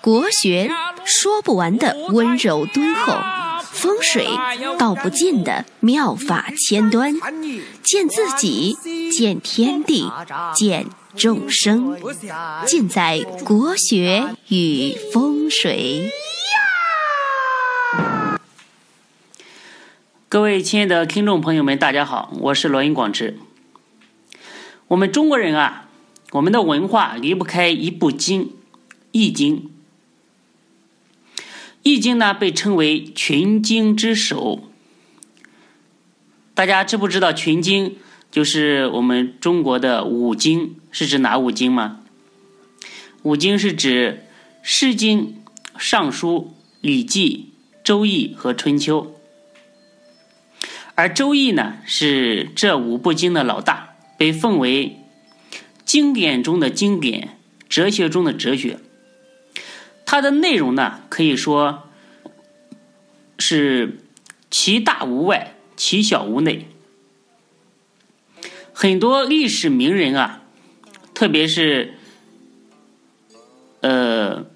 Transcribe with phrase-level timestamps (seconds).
[0.00, 0.70] 国学
[1.04, 3.18] 说不完的温柔敦厚，
[3.62, 4.28] 风水
[4.78, 7.14] 道不尽的妙法千端，
[7.82, 8.76] 见自己，
[9.10, 10.08] 见天地，
[10.54, 10.86] 见
[11.16, 11.98] 众生，
[12.64, 16.12] 尽在国学与风水。
[20.28, 23.36] 各位亲爱的听众朋友们，大家好，我是罗云广志。
[24.88, 25.88] 我们中国人啊，
[26.32, 28.44] 我们的文化离不开一部经
[29.12, 29.56] 《易经》。
[31.82, 34.64] 《易经》呢被称为群经之首。
[36.54, 37.96] 大家知不知道群经
[38.30, 40.76] 就是我们中国的五经？
[40.90, 42.00] 是指哪五经吗？
[43.22, 44.24] 五经是指
[44.62, 45.20] 《诗经》
[45.78, 46.36] 《尚书》
[46.80, 47.52] 《礼记》
[47.84, 49.02] 《周易》和《春秋》。
[50.94, 53.90] 而《周易》呢是这五部经的老大。
[54.16, 55.00] 被奉为
[55.84, 57.38] 经典中的经典，
[57.68, 58.78] 哲学中的哲学。
[60.06, 61.88] 它的内容呢，可以说
[63.38, 63.98] 是
[64.50, 66.68] 其大无外，其小无内。
[68.72, 70.42] 很多历史名人啊，
[71.14, 71.94] 特别是
[73.80, 74.46] 呃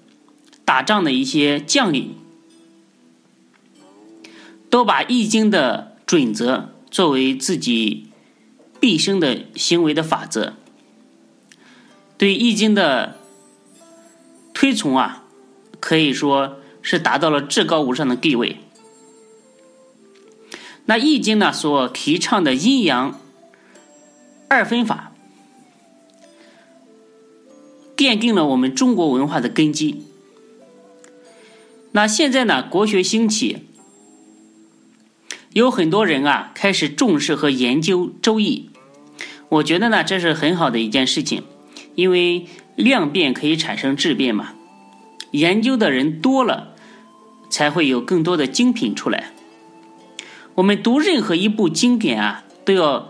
[0.65, 2.15] 打仗的一些将领，
[4.69, 8.05] 都把《易经》的准则作为自己。
[8.81, 10.53] 毕生的行为的法则，
[12.19, 13.15] 对《易经》的
[14.53, 15.23] 推崇啊，
[15.79, 18.57] 可以说是达到了至高无上的地位。
[20.83, 23.17] 那《易经》呢，所提倡的阴阳
[24.49, 25.13] 二分法，
[27.95, 30.03] 奠定了我们中国文化的根基。
[31.93, 33.65] 那现在呢，国学兴起。
[35.53, 38.69] 有很多人啊，开始重视和研究《周易》，
[39.47, 41.43] 我觉得呢，这是很好的一件事情，
[41.99, 44.53] 因为量变可以产生质变嘛。
[45.31, 46.73] 研究的人多了，
[47.49, 49.31] 才会有更多的精品出来。
[50.55, 53.09] 我们读任何一部经典啊，都要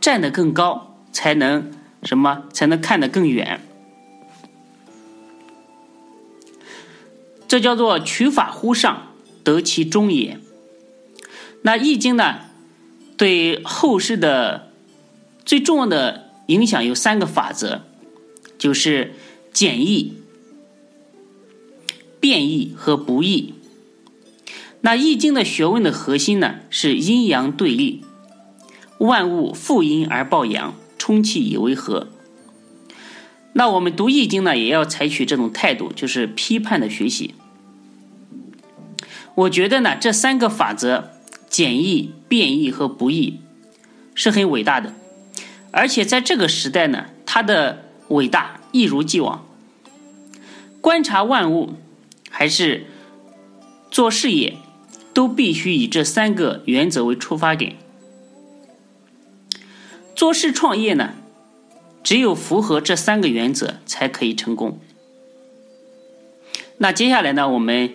[0.00, 1.72] 站得更高，才能
[2.02, 2.44] 什么？
[2.52, 3.60] 才能看得更远。
[7.48, 9.08] 这叫做取法乎上，
[9.42, 10.38] 得其中也。
[11.62, 12.40] 那《易经》呢，
[13.16, 14.70] 对后世的
[15.44, 17.82] 最重要的影响有三个法则，
[18.62, 19.14] 就是
[19.52, 20.12] 简易、
[22.20, 23.54] 变易和不易。
[24.82, 28.04] 那《易经》的学问的核心呢，是阴阳对立，
[28.98, 32.06] 万物负阴而抱阳，充气以为和。
[33.54, 37.34] 那我们读《易经》呢，也要采取这种态度，就是批判的学习。
[39.34, 41.10] 我觉得呢，这三个法则。
[41.48, 43.40] 简易、变易和不易
[44.14, 44.94] 是很伟大的，
[45.72, 49.46] 而且在这个时代呢，它的伟大一如既往。
[50.80, 51.74] 观察万物
[52.30, 52.86] 还是
[53.90, 54.56] 做事业，
[55.12, 57.76] 都必须以这三个原则为出发点。
[60.14, 61.14] 做事创业呢，
[62.02, 64.78] 只有符合这三个原则才可以成功。
[66.78, 67.94] 那接下来呢，我们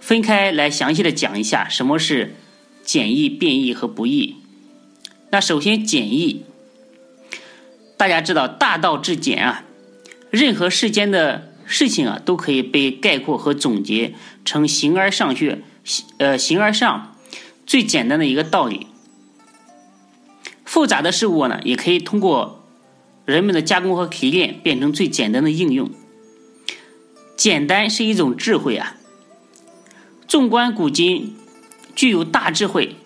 [0.00, 2.34] 分开来详细的讲一下什么是。
[2.86, 4.36] 简易、变易和不易。
[5.30, 6.44] 那首先简易，
[7.96, 9.64] 大家知道大道至简啊，
[10.30, 14.14] 任何世间的事情啊，都可以被概括和总结
[14.44, 15.62] 成形而上学，
[16.18, 17.16] 呃，形而上
[17.66, 18.86] 最简单的一个道理。
[20.64, 22.64] 复杂的事物呢，也可以通过
[23.24, 25.90] 人们的加工和提炼，变成最简单的应用。
[27.36, 28.96] 简单是一种智慧啊。
[30.28, 31.34] 纵观古今。
[31.94, 32.96] 具有大智慧、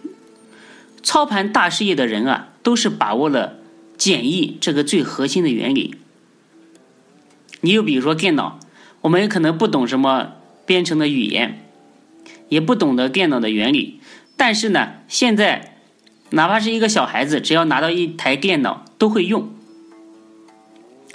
[1.01, 3.60] 操盘大事业的人啊，都是把握了
[4.01, 5.97] 简易这个最核心的原理。
[7.61, 8.59] 你就比如说电脑，
[9.03, 10.33] 我们可能不懂什么
[10.65, 11.63] 编程的语言，
[12.49, 14.01] 也不懂得电脑的原理，
[14.39, 15.77] 但是呢，现在
[16.31, 19.53] 哪怕是一个小孩子，只要拿到一台电脑，都会用。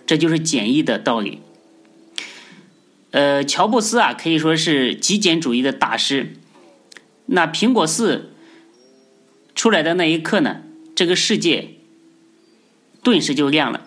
[0.05, 1.39] 这就是简易的道理。
[3.09, 6.35] 呃，乔布斯啊，可以说是极简主义的大师。
[7.25, 8.29] 那苹果四
[9.55, 10.61] 出来的那一刻呢，
[10.93, 11.74] 这个世界
[13.05, 13.85] 顿时就亮了。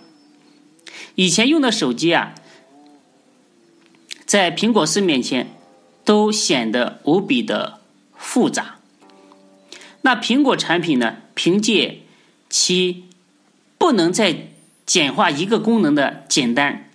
[1.17, 2.37] 以前用的手机啊，
[4.25, 5.56] 在苹果四面前
[6.05, 7.81] 都显得无比的
[8.17, 8.76] 复杂。
[10.03, 12.03] 那苹果产品呢，凭借
[12.49, 13.09] 其
[13.76, 14.50] 不能再
[14.87, 16.88] 简化一个功能的简单，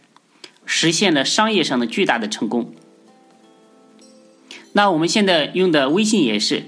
[0.66, 2.74] 实现了商业上的巨大的成功。
[4.72, 6.64] 那我们现在用的微信也是，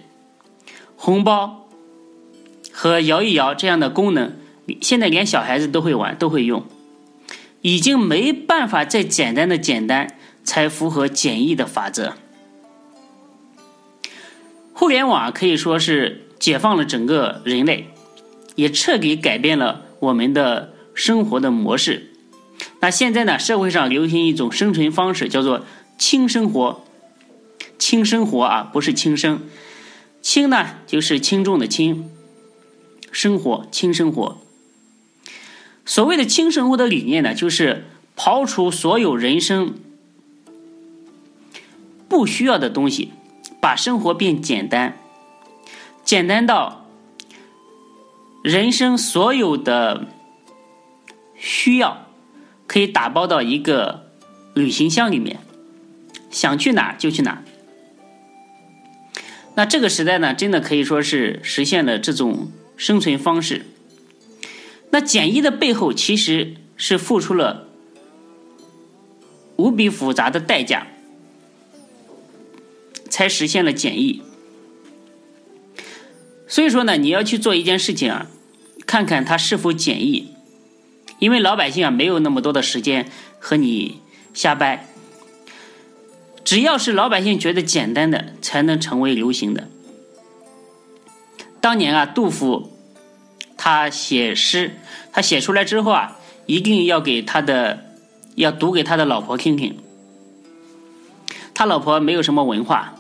[0.98, 1.70] 红包
[2.74, 4.38] 和摇一摇这样的功能，
[4.82, 6.66] 现在连小孩子都会玩，都会用。
[7.62, 12.14] 已经没办法再简单的简单，才符合简易的法则。
[14.74, 17.90] 互联网可以说是解放了整个人类，
[18.56, 22.12] 也彻底改变了我们的生活的模式。
[22.82, 25.66] 那现在呢，社会上流行一种生存方式，叫做
[25.98, 26.84] 轻生活。
[27.80, 29.42] 轻生活啊，不是轻生，
[30.22, 32.10] 轻呢就是轻重的轻，
[33.12, 34.38] 生活轻生活。
[35.86, 37.86] 所谓的轻生活的理念呢，就是
[38.18, 39.76] 刨除所有人生
[42.10, 43.12] 不需要的东西，
[43.62, 44.98] 把生活变简单，
[46.04, 46.88] 简单到
[48.44, 50.08] 人生所有的
[51.36, 52.08] 需要
[52.66, 54.10] 可以打包到一个
[54.56, 55.40] 旅行箱里面，
[56.32, 57.44] 想去哪就去哪。
[59.56, 63.68] 那这个时代呢，真的可以说是实现了这种生存方式。
[64.96, 67.68] 那简易的背后，其实是付出了
[69.58, 70.88] 无比复杂的代价，
[73.10, 74.22] 才实现了简易。
[76.48, 78.28] 所以说呢，你要去做一件事情啊，
[78.88, 80.30] 看看它是否简易，
[81.20, 84.00] 因为老百姓啊没有那么多的时间和你
[84.34, 84.88] 瞎掰。
[86.46, 89.68] 只要是老百姓觉得简单的，才能成为流行的。
[91.60, 92.72] 当年啊，杜甫。
[93.58, 94.78] 他写诗，
[95.12, 97.86] 他写出来之后啊，一定要给他的，
[98.36, 99.78] 要读给他的老婆听听。
[101.54, 102.96] 他老婆没有什么文化，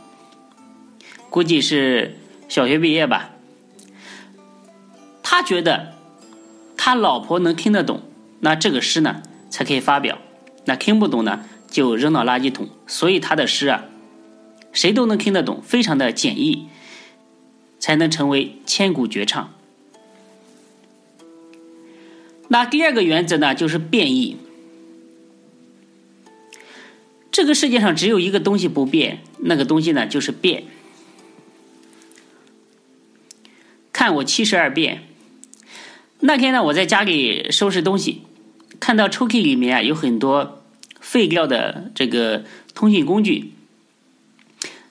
[1.30, 2.18] 估计是
[2.48, 3.32] 小学毕业吧。
[5.22, 5.94] 他觉得
[6.78, 8.02] 他老婆能听得懂，
[8.40, 10.18] 那这个诗呢才可以发表。
[10.64, 12.70] 那听不懂呢，就扔到垃圾桶。
[12.88, 13.84] 所以他的诗啊，
[14.72, 16.70] 谁都能听得懂，非常的简易，
[17.78, 19.54] 才能成为千古绝唱。
[22.48, 24.38] 那第二个原则呢，就是变异。
[27.32, 30.64] 这个世界上只有一个东西不变，那个东西呢就是变。
[33.92, 35.04] 看我七十二变。
[36.20, 38.22] 那天呢，我在家里收拾东西，
[38.80, 40.64] 看到抽屉里面啊有很多
[41.00, 43.54] 废掉的这个通讯工具，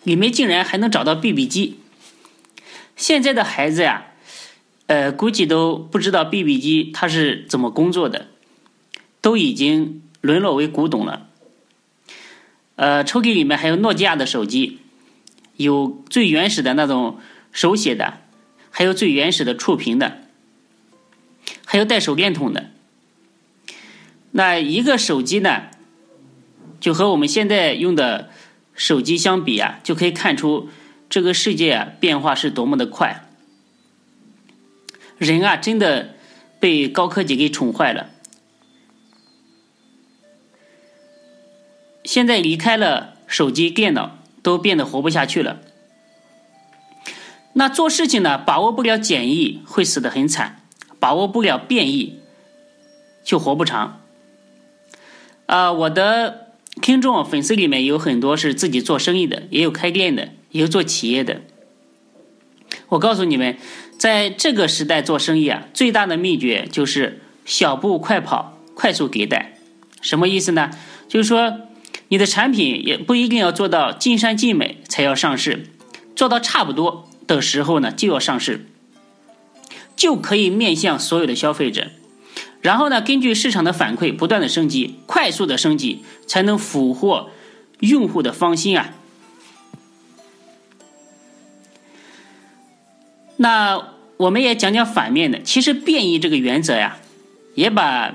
[0.02, 1.78] 里面竟然还能找到 BB 机。
[2.96, 4.08] 现在的孩子呀。
[4.86, 8.28] 呃，估计都不知道 BB 机它是怎么工作的，
[9.22, 11.28] 都已经沦落为古董了。
[12.76, 14.80] 呃，抽屉里面还有诺基亚的手机，
[15.56, 17.18] 有最原始的那种
[17.50, 18.20] 手写的，
[18.70, 20.18] 还有最原始的触屏的，
[21.64, 22.70] 还有带手电筒的。
[24.32, 25.62] 那一个手机呢，
[26.78, 28.28] 就和我们现在用的
[28.74, 30.68] 手机相比啊，就可以看出
[31.08, 33.23] 这个世界啊变化是多么的快。
[35.18, 36.14] 人啊，真的
[36.58, 38.10] 被高科技给宠坏了。
[42.02, 45.60] 现在离开了手机、电脑，都变得活不下去了。
[47.54, 50.56] 那做事情呢，把握不了简易，会死得很惨；
[50.98, 52.18] 把握不了变异，
[53.22, 54.00] 就活不长。
[55.46, 56.48] 啊，我的
[56.82, 61.42] 听众、粉丝里面有很多是自己做生意的，也有开店的，也有做企业的。
[62.88, 63.56] 我告诉你们。
[63.98, 69.58] 在这个时代做生意啊，最大的秘诀就是小步快跑，快速迭代。
[70.02, 70.70] 什么意思呢？
[71.08, 71.60] 就是说，
[72.08, 75.66] 你的产品也不一定要做到尽善尽美才要上市，
[76.14, 78.66] 做到差不多的时候呢就要上市，
[79.96, 81.86] 就可以面向所有的消费者。
[82.60, 87.30] 然后呢，根据市场的反馈不断的升级，快速的升级，才能俘获
[87.80, 88.94] 用户的芳心啊。
[93.36, 93.94] 那。
[94.16, 95.42] 我们也讲讲反面的。
[95.42, 96.98] 其实变异这个原则呀，
[97.56, 98.14] 也把，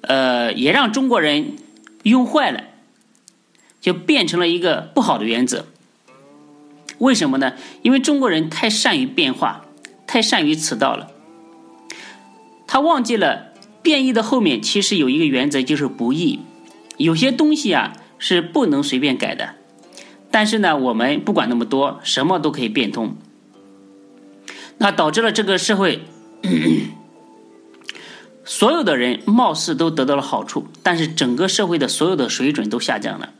[0.00, 1.58] 呃，也让中国人
[2.02, 2.64] 用坏了，
[3.80, 5.66] 就变成了一个不好的原则。
[6.98, 7.52] 为什么呢？
[7.82, 9.64] 因为中国人太善于变化，
[10.08, 11.12] 太善于此道了。
[12.66, 16.40] 他忘记了变异的后面其实有一个原则，就是不易。
[16.96, 19.54] 有些东西啊是不能随便改的。
[20.32, 23.16] 但是呢，我们不管那么多，什么都可以变通。
[24.78, 26.02] 那导致了这个社会，
[28.44, 33.32] 所有的人貌似都得到了好处，但是整个社会的所有的水准都下降了。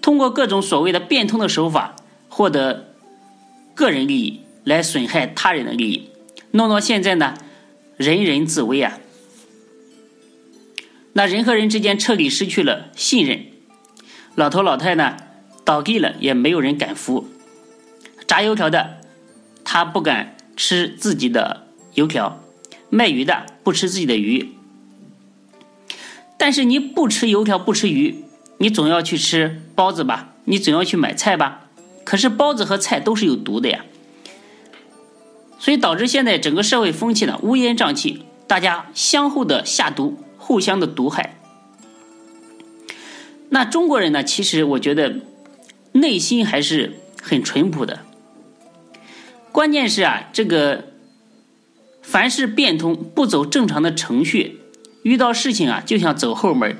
[0.00, 1.96] 通过各种所谓的变通的手法
[2.28, 2.94] 获得
[3.74, 6.10] 个人利益，来损害他人的利益，
[6.50, 7.34] 弄到现在呢，
[7.96, 8.98] 人人自危啊。
[11.14, 13.46] 那人和人之间彻底失去了信任，
[14.34, 15.16] 老头老太呢
[15.64, 17.28] 倒闭了，也没有人敢扶。
[18.26, 18.98] 炸油条的，
[19.64, 20.36] 他不敢。
[20.54, 22.38] 吃自己的油条，
[22.90, 24.52] 卖鱼的不吃自己的鱼。
[26.36, 28.22] 但是你不吃油条，不吃鱼，
[28.58, 30.34] 你总要去吃包子吧？
[30.44, 31.68] 你总要去买菜吧？
[32.04, 33.86] 可是包子和菜都是有毒的呀，
[35.58, 41.38] 所以导致现在整个社会风气呢乌烟瘴气，大家相互的下毒，互相的毒害。
[43.48, 44.22] 那中国人呢？
[44.22, 45.16] 其实我觉得
[45.92, 48.04] 内心还是很淳朴的。
[49.52, 50.92] 关键是啊，这个
[52.02, 54.60] 凡事变通，不走正常的程序，
[55.02, 56.76] 遇到事情啊，就想走后门，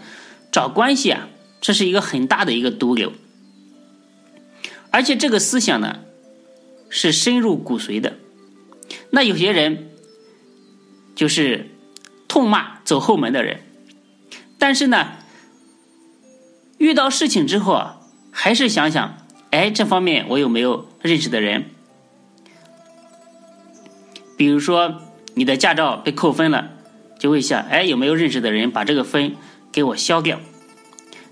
[0.51, 1.29] 找关系啊，
[1.61, 3.13] 这是一个很大的一个毒瘤。
[4.91, 6.01] 而且这个思想呢，
[6.89, 8.15] 是深入骨髓的。
[9.11, 9.91] 那有些人
[11.15, 11.71] 就是
[12.27, 13.61] 痛骂走后门的人，
[14.59, 15.13] 但是呢。
[16.79, 18.01] 遇到事情之后啊，
[18.33, 19.17] 还是想想，
[19.51, 21.67] 哎，这方面我有没有认识的人？
[24.43, 25.01] 比如说
[25.35, 26.73] 你的驾照被扣分了，
[27.17, 29.37] 就会想，哎，有没有认识的人把这个分
[29.71, 30.41] 给我消掉？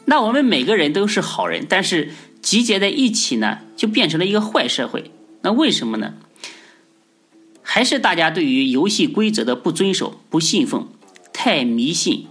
[0.05, 5.11] 那我们每个人都是好人，但是集结在一起呢，就变成了一个坏社会。
[5.43, 6.15] 那为什么呢？
[7.63, 10.87] 还是大家对于游戏规则的不遵守、不信奉，
[11.33, 12.29] 太迷信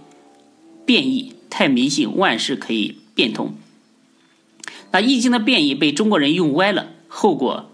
[0.86, 2.96] 变异，太迷信万事可以。
[3.14, 3.54] 变通，
[4.92, 7.70] 那易经的变异被中国人用歪了，后果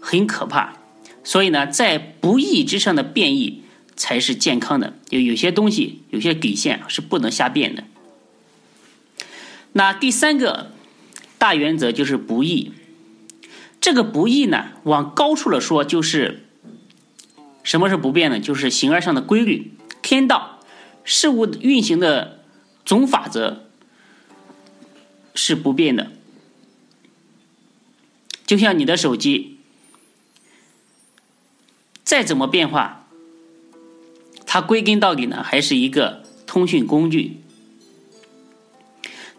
[0.00, 0.78] 很可怕。
[1.26, 3.64] 所以呢，在不义之上的变异
[3.96, 4.94] 才是健康的。
[5.10, 7.82] 有有些东西，有些底线是不能瞎变的。
[9.72, 10.70] 那第三个
[11.36, 12.70] 大原则就是不义。
[13.80, 16.46] 这个不义呢，往高处了说，就是
[17.64, 18.38] 什么是不变的？
[18.38, 20.60] 就是形而上的规律、天道、
[21.02, 22.44] 事物运行的
[22.84, 23.64] 总法则。
[25.38, 26.12] 是不变的，
[28.46, 29.55] 就像你的手机，
[32.06, 33.08] 再怎么变化，
[34.46, 37.40] 它归根到底呢，还是一个通讯工具。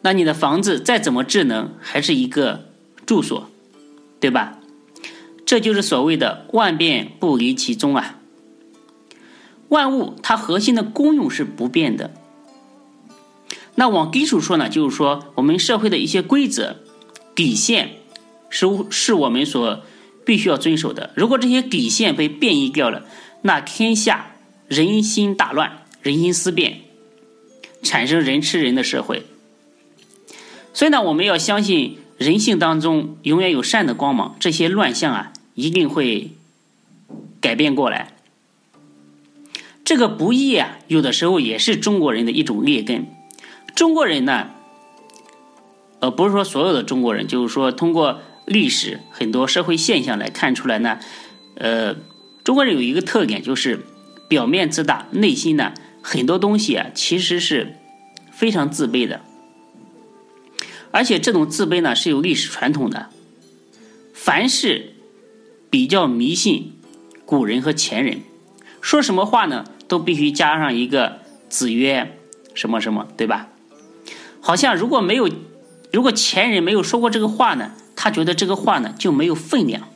[0.02, 2.66] 那你的房子再怎么智能，还是一个
[3.06, 3.50] 住所，
[4.20, 4.60] 对吧？
[5.46, 8.20] 这就是所谓的万变不离其宗啊。
[9.70, 12.14] 万物它核心的功用是不变的。
[13.76, 16.76] 那往低处说呢，就是说我们社会的一些规则、
[17.34, 18.00] 底线
[18.50, 19.84] 是是我们所
[20.28, 21.12] 必须要遵守的。
[21.16, 23.06] 如果这些底线被变异掉了，
[23.44, 24.34] 那天下
[24.68, 26.82] 人心大乱，人心思变，
[27.82, 29.26] 产生人吃人的社会。
[30.74, 36.32] 所以呢，我们要相信人性当中永远有善的光芒，这些乱象啊一定会
[37.40, 38.14] 改变过来。
[39.86, 43.08] 这个不义啊，有的时候也是中国人的一种劣根。
[43.74, 44.50] 中国人呢，
[46.02, 51.00] 呃，不是说所有的中国人，就是说通过历史很多社会现象来看出来呢，
[51.56, 51.96] 呃，
[52.46, 53.82] 中国人有一个特点，就是
[54.30, 57.76] 表面自大，内心呢很多东西啊其实是
[58.32, 59.20] 非常自卑的，
[60.92, 63.10] 而且这种自卑呢是有历史传统的，
[64.14, 64.94] 凡是
[65.70, 66.80] 比较迷信
[67.26, 68.22] 古人和前人，
[68.80, 72.18] 说什么话呢都必须加上一个子曰
[72.54, 73.50] 什么什么，对吧？
[74.40, 75.30] 好像如果没有，
[75.92, 79.90] 如果前人没有说过这个话呢，他觉得这个话呢就没有分量。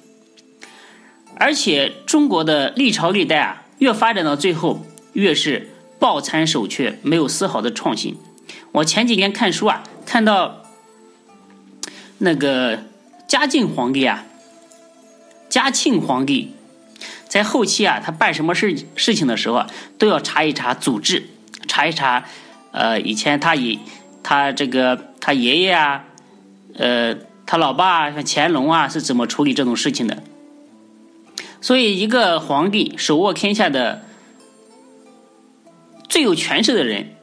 [1.36, 8.18] 而且中国的历朝历代啊，越发展到最后，越是抱残守缺，没有丝毫的创新。
[8.74, 10.64] 我前几天看书啊，看到
[12.18, 12.84] 那个
[13.26, 14.26] 嘉靖皇帝啊，
[15.48, 16.54] 嘉庆皇帝
[17.30, 19.68] 在后期啊，他办什么事事情的时候啊，
[19.98, 21.30] 都要查一查祖制，
[21.68, 22.26] 查一查，
[22.74, 23.80] 呃，以前他以。
[24.24, 26.06] 他这个他爷爷啊，
[26.76, 30.24] 呃，他老爸像乾隆啊是怎么处理这种事情的？
[31.60, 34.04] 所以，一个皇帝手握天下的
[36.10, 37.16] 最有权势的人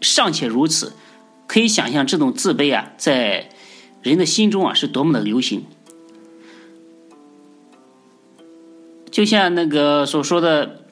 [0.00, 0.92] 尚且如此，
[1.46, 3.48] 可以想象这种自卑啊，在
[4.02, 5.64] 人的心中啊是多么的流行。
[9.10, 10.86] 就像那个所说的，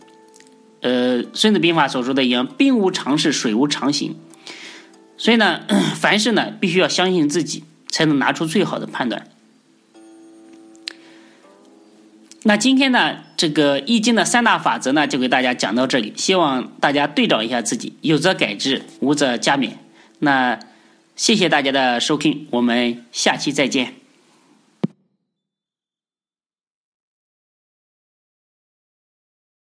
[0.81, 4.17] 呃，《孙子兵法》所说的一样：“兵无常势，水无常形。”
[5.17, 5.62] 所以呢，
[6.00, 9.26] 凡事呢必须要相信自己，才能拿出最好的判断。
[12.44, 19.73] 那今天呢，这个易经的三大法则呢，就给大家讲到这里，希望大家对照一下自己，有则改之，无则加勉。
[20.20, 20.59] 那
[21.14, 24.00] 谢谢大家的收听，我们下期再见。